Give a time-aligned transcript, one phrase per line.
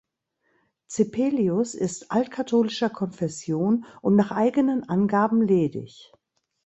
[0.87, 6.11] Zippelius ist altkatholischer Konfession und nach eigenen Angaben ledig.